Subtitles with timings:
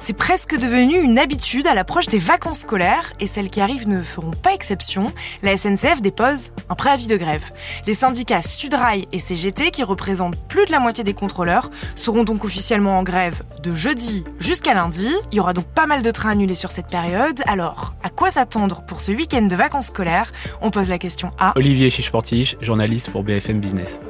[0.00, 4.00] C'est presque devenu une habitude à l'approche des vacances scolaires et celles qui arrivent ne
[4.00, 5.12] feront pas exception.
[5.42, 7.50] La SNCF dépose un préavis de grève.
[7.84, 12.44] Les syndicats Sudrail et CGT, qui représentent plus de la moitié des contrôleurs, seront donc
[12.44, 15.12] officiellement en grève de jeudi jusqu'à lundi.
[15.32, 17.42] Il y aura donc pas mal de trains annulés sur cette période.
[17.46, 20.32] Alors, à quoi s'attendre pour ce week-end de vacances scolaires?
[20.60, 24.00] On pose la question à Olivier Chichportige, journaliste pour BFM Business.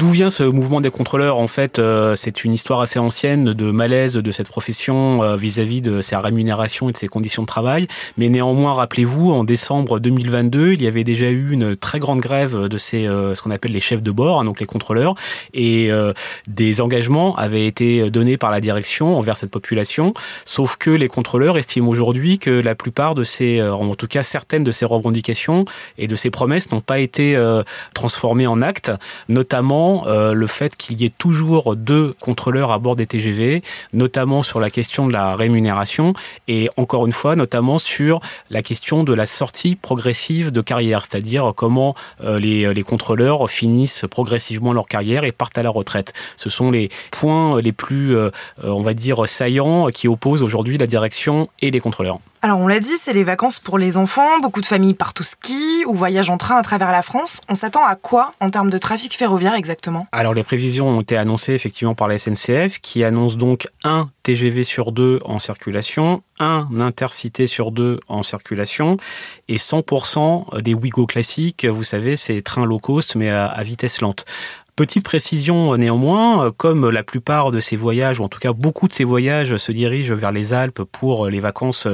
[0.00, 3.70] D'où vient ce mouvement des contrôleurs En fait, euh, c'est une histoire assez ancienne de
[3.70, 7.86] malaise de cette profession euh, vis-à-vis de sa rémunération et de ses conditions de travail.
[8.16, 12.56] Mais néanmoins, rappelez-vous, en décembre 2022, il y avait déjà eu une très grande grève
[12.56, 15.16] de ces, euh, ce qu'on appelle les chefs de bord, hein, donc les contrôleurs,
[15.52, 15.90] et
[16.48, 20.14] des engagements avaient été donnés par la direction envers cette population.
[20.46, 24.64] Sauf que les contrôleurs estiment aujourd'hui que la plupart de ces, en tout cas certaines
[24.64, 25.66] de ces revendications
[25.98, 27.36] et de ces promesses n'ont pas été
[27.92, 28.92] transformées en actes,
[29.28, 33.62] notamment euh, le fait qu'il y ait toujours deux contrôleurs à bord des TGV,
[33.92, 36.14] notamment sur la question de la rémunération
[36.48, 41.52] et encore une fois, notamment sur la question de la sortie progressive de carrière, c'est-à-dire
[41.56, 46.12] comment euh, les, les contrôleurs finissent progressivement leur carrière et partent à la retraite.
[46.36, 48.30] Ce sont les points les plus, euh,
[48.62, 52.20] on va dire, saillants qui opposent aujourd'hui la direction et les contrôleurs.
[52.42, 55.24] Alors on l'a dit, c'est les vacances pour les enfants, beaucoup de familles partent au
[55.24, 57.42] ski ou voyagent en train à travers la France.
[57.50, 60.06] On s'attend à quoi en termes de trafic ferroviaire exactement?
[60.10, 64.64] Alors les prévisions ont été annoncées effectivement par la SNCF qui annonce donc un TGV
[64.64, 68.96] sur deux en circulation, un intercité sur deux en circulation
[69.48, 74.24] et 100% des Wigo classiques, vous savez, ces trains low cost mais à vitesse lente.
[74.80, 78.94] Petite précision néanmoins, comme la plupart de ces voyages, ou en tout cas beaucoup de
[78.94, 81.86] ces voyages se dirigent vers les Alpes pour les vacances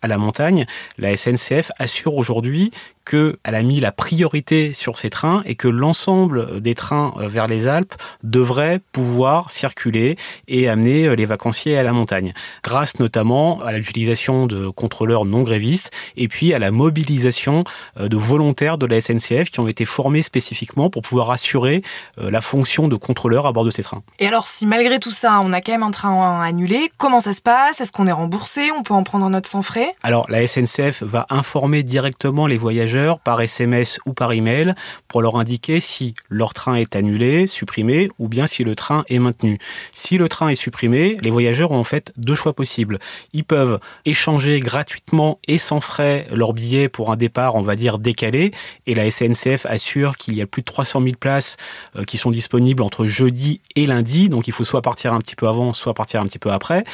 [0.00, 0.64] à la montagne,
[0.96, 2.70] la SNCF assure aujourd'hui
[3.10, 7.66] qu'elle a mis la priorité sur ces trains et que l'ensemble des trains vers les
[7.66, 10.16] Alpes devraient pouvoir circuler
[10.48, 15.90] et amener les vacanciers à la montagne, grâce notamment à l'utilisation de contrôleurs non grévistes
[16.16, 17.64] et puis à la mobilisation
[17.98, 21.82] de volontaires de la SNCF qui ont été formés spécifiquement pour pouvoir assurer
[22.18, 24.02] euh, la fonction de contrôleur à bord de ces trains.
[24.18, 27.32] Et alors, si malgré tout ça, on a quand même un train annulé, comment ça
[27.32, 27.80] se passe?
[27.80, 28.70] Est-ce qu'on est remboursé?
[28.76, 29.94] On peut en prendre un autre sans frais?
[30.02, 34.74] Alors, la SNCF va informer directement les voyageurs par SMS ou par email
[35.08, 39.18] pour leur indiquer si leur train est annulé, supprimé ou bien si le train est
[39.18, 39.58] maintenu.
[39.92, 42.98] Si le train est supprimé, les voyageurs ont en fait deux choix possibles.
[43.32, 47.98] Ils peuvent échanger gratuitement et sans frais leur billet pour un départ, on va dire,
[47.98, 48.52] décalé
[48.86, 51.56] et la SNCF assure qu'il y a plus de 300 000 places
[51.96, 54.28] euh, qui sont disponibles entre jeudi et lundi.
[54.28, 56.84] Donc il faut soit partir un petit peu avant, soit partir un petit peu après.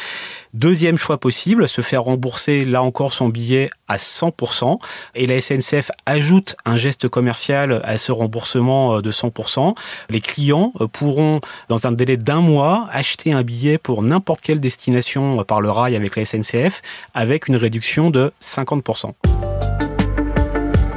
[0.55, 4.79] Deuxième choix possible, se faire rembourser là encore son billet à 100%.
[5.15, 9.75] Et la SNCF ajoute un geste commercial à ce remboursement euh, de 100%.
[10.11, 14.61] Les clients euh, pourront, dans un délai d'un mois, acheter un billet pour n'importe quelle
[14.61, 16.83] destination par le rail avec la SNCF
[17.15, 19.13] avec une réduction de 50%.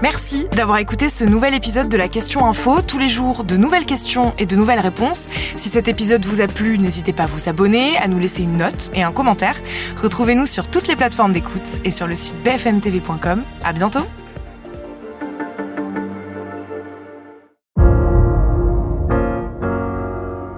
[0.02, 2.82] Merci d'avoir écouté ce nouvel épisode de la Question Info.
[2.82, 5.28] Tous les jours, de nouvelles questions et de nouvelles réponses.
[5.56, 8.58] Si cet épisode vous a plu, n'hésitez pas à vous abonner, à nous laisser une
[8.58, 9.56] note et un commentaire.
[10.02, 13.44] Retrouvez-nous sur toutes les plateformes d'écoute et sur le site bfmtv.com.
[13.64, 14.06] À bientôt!